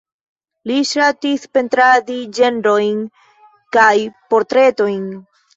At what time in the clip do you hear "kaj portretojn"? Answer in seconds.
3.79-5.09